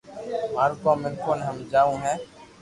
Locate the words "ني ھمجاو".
1.37-1.93